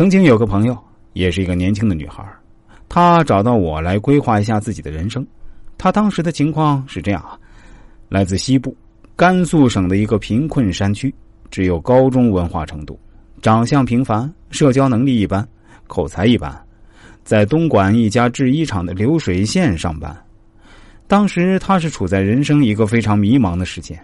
[0.00, 0.74] 曾经有个朋友，
[1.12, 2.26] 也是一个年轻的女孩，
[2.88, 5.26] 她找到我来规划一下自己的人生。
[5.76, 7.38] 她当时的情况是这样啊，
[8.08, 8.74] 来自西部
[9.14, 11.14] 甘肃省的一个贫困山区，
[11.50, 12.98] 只有高中文化程度，
[13.42, 15.46] 长相平凡，社交能力一般，
[15.86, 16.50] 口才一般，
[17.22, 20.16] 在东莞一家制衣厂的流水线上班。
[21.06, 24.02] 当时她是处在人生一个非常迷茫的时间。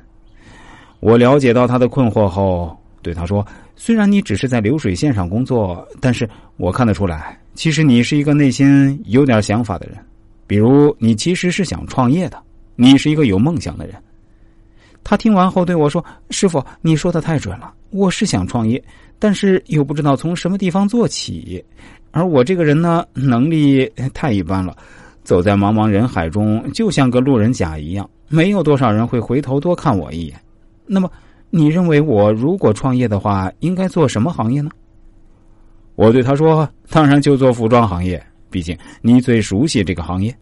[1.01, 2.79] 我了解到她的困惑后。
[3.07, 3.47] 对他说
[3.77, 9.97] ：“虽然你只是在流水线上工作，但是我看得出来，其实你是一个内心有点想法的人。
[10.45, 12.43] 比如，你其实是想创业的，
[12.75, 13.95] 你是一个有梦想的人。”
[15.05, 18.83] 他听完后对我说：“师傅，你说的太准了，我是想创业，
[19.21, 21.65] 但是又不知道从什么地方做起。
[22.11, 24.77] 而我这个人呢，能力太一般了，
[25.23, 30.35] 走在茫茫人海中，就像个路人甲一样，没有多少人会回头多看我一眼。
[30.87, 31.09] 那么。”
[31.51, 34.71] 你认为我如果创业的话，应该做什么行业呢？
[35.95, 40.37] 我对他说：“当然就做服装行业，毕竟你最熟悉这个行业。”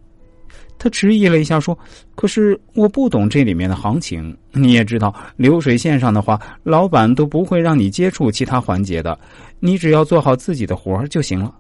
[0.77, 1.79] 他迟疑了一下，说
[2.17, 4.37] ：“可是我不懂这里面的行情。
[4.51, 9.17] 你也知道，流水线上的话，老板都不会让你接触其他环节的，
[9.61, 11.55] 你只要做好自己的活儿就行了。”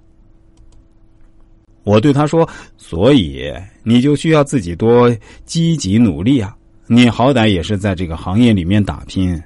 [1.85, 3.53] 我对他说：“所以
[3.85, 5.09] 你就需要自己多
[5.45, 6.57] 积极努力啊。”
[6.87, 9.43] 你好歹也是在这个行业里面打拼，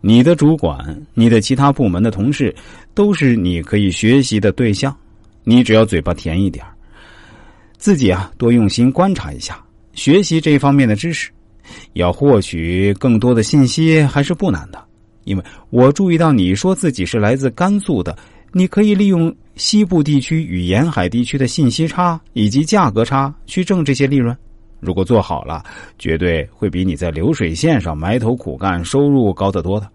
[0.00, 2.54] 你的主管、你的其他部门的同事
[2.94, 4.96] 都是你可以学习的对象。
[5.42, 6.64] 你只要嘴巴甜一点
[7.76, 9.60] 自己啊多用心观察一下，
[9.94, 11.30] 学习这方面的知识，
[11.94, 14.84] 要获取更多的信息还是不难的。
[15.24, 18.16] 因为我注意到你说自己是来自甘肃的，
[18.52, 24.36] 你可以利用西部地区与沿海地区的信息差以及价格差去挣这些利润。
[24.80, 25.64] 如果做好了，
[25.98, 29.88] 绝对会比你在流水线上埋头苦干收入高得多的。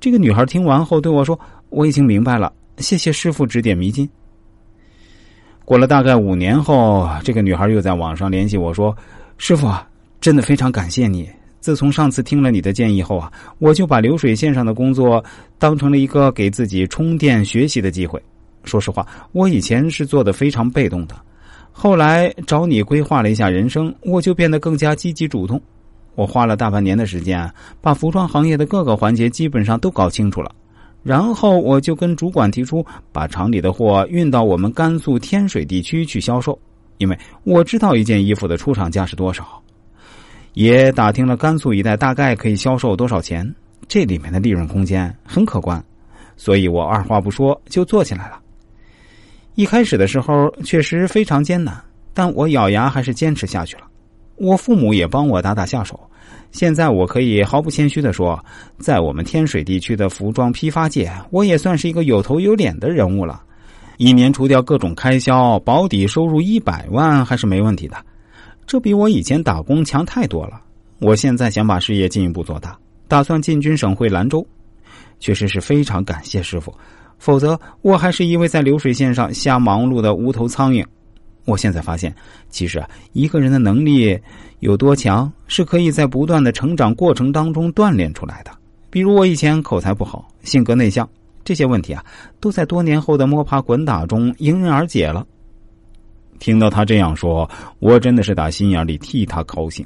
[0.00, 1.38] 这个女孩听完后对我说
[1.70, 4.08] ：“我已经明白了，谢谢师傅指点迷津。”
[5.64, 8.94] 过了大概五年后，这个女孩又在网上联系我说
[9.38, 9.68] ：“师傅，
[10.20, 11.28] 真的非常感谢你。
[11.58, 15.24] 自从上次听了你的建议后啊，我就把流水线上的工作
[15.58, 18.22] 当成了一个给自己充电学习的机会。
[18.64, 21.16] 说实话，我以前是做的非常被动的。”
[21.76, 25.60] 后来找你规划了一下人生，我就变得更加积极主动。
[26.14, 30.54] 我花了大半年的时间，把服装行业的各个环节基本上都搞清楚了。
[31.02, 36.56] 然后我就跟主管提出，把厂里的货运到我们甘肃天水地区去销售，
[36.98, 39.60] 因为我知道一件衣服的出厂价是多少，
[40.52, 43.52] 也打听了甘肃一带大概可以销售多少钱，
[43.88, 45.84] 这里面的利润空间很可观，
[46.36, 48.40] 所以我二话不说就做起来了。
[49.54, 51.80] 一开始的时候确实非常艰难，
[52.12, 53.82] 但我咬牙还是坚持下去了。
[54.36, 55.98] 我父母也帮我打打下手。
[56.50, 58.42] 现在我可以毫不谦虚的说，
[58.78, 63.42] 在我们天水地区的服装批发界，我也算是一个有头有脸的人物了。
[63.96, 67.96] 一年除掉各种开销，保底收入一百万还是没问题的。
[68.66, 70.60] 这比我以前打工强太多了。
[70.98, 72.76] 我现在想把事业进一步做大，
[73.06, 74.44] 打算进军省会兰州。
[75.20, 76.74] 确实是非常感谢师傅。
[77.18, 80.84] 否则，我还是一位在流水线上瞎忙碌的无头苍蝇。
[81.46, 82.14] 我现在发现，
[82.48, 84.18] 其实啊，一个人的能力
[84.60, 88.50] 有多强，是可以在不断的成长过程当中锻炼出来的。
[88.90, 91.08] 比如我以前口才不好，性格内向，
[91.44, 92.04] 这些问题啊，
[92.40, 95.26] 都在多年后的摸爬滚打中迎刃而解了。
[96.38, 97.48] 听到他这样说，
[97.78, 99.84] 我真的是打心眼里替他高兴。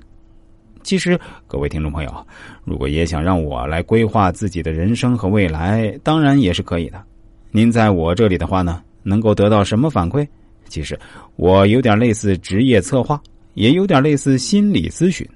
[0.84, 2.26] 其实，各位听众朋友，
[2.64, 7.02] 如果也想让我来规划自己的人生和未来，当然也是可以的。
[7.50, 10.26] 您在我这里的话呢，能够得到什么反馈？
[10.69, 10.98] 其实
[11.36, 13.20] 我有点类似职业策划，
[13.54, 15.26] 也有点类似心理咨询，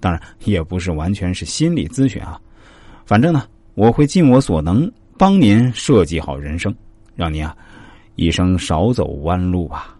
[0.00, 2.38] 当然也不是完全是心理咨询啊。
[3.06, 6.74] 反正呢，我会尽我所能帮您设计好人生，
[7.16, 7.56] 让您啊
[8.16, 9.96] 一生少走弯路啊。